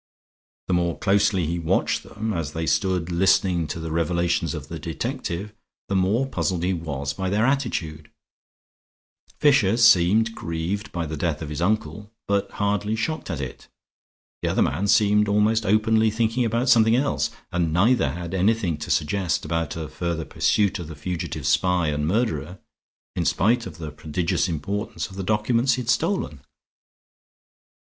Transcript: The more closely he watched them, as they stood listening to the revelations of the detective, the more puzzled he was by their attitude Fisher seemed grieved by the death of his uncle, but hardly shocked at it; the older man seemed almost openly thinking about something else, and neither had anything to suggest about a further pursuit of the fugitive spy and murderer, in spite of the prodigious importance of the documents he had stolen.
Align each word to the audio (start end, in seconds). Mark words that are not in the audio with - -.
The 0.67 0.73
more 0.73 0.97
closely 0.97 1.45
he 1.45 1.59
watched 1.59 2.01
them, 2.01 2.33
as 2.33 2.53
they 2.53 2.65
stood 2.65 3.11
listening 3.11 3.67
to 3.67 3.79
the 3.79 3.91
revelations 3.91 4.55
of 4.55 4.67
the 4.67 4.79
detective, 4.79 5.53
the 5.89 5.95
more 5.95 6.25
puzzled 6.25 6.63
he 6.63 6.73
was 6.73 7.13
by 7.13 7.29
their 7.29 7.45
attitude 7.45 8.09
Fisher 9.39 9.77
seemed 9.77 10.33
grieved 10.33 10.91
by 10.91 11.05
the 11.05 11.15
death 11.17 11.43
of 11.43 11.49
his 11.49 11.61
uncle, 11.61 12.11
but 12.27 12.49
hardly 12.53 12.95
shocked 12.95 13.29
at 13.29 13.39
it; 13.39 13.67
the 14.41 14.49
older 14.49 14.63
man 14.63 14.87
seemed 14.87 15.27
almost 15.29 15.67
openly 15.67 16.09
thinking 16.09 16.45
about 16.45 16.67
something 16.67 16.95
else, 16.95 17.29
and 17.51 17.71
neither 17.71 18.13
had 18.13 18.33
anything 18.33 18.77
to 18.77 18.89
suggest 18.89 19.45
about 19.45 19.75
a 19.77 19.87
further 19.87 20.25
pursuit 20.25 20.79
of 20.79 20.87
the 20.87 20.95
fugitive 20.95 21.45
spy 21.45 21.89
and 21.89 22.07
murderer, 22.07 22.57
in 23.15 23.23
spite 23.23 23.67
of 23.67 23.77
the 23.77 23.91
prodigious 23.91 24.49
importance 24.49 25.09
of 25.11 25.15
the 25.15 25.21
documents 25.21 25.75
he 25.75 25.83
had 25.83 25.89
stolen. 25.89 26.41